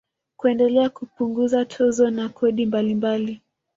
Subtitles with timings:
[0.37, 3.41] Kuendelea kupunguza tozo na kodi mbalimbali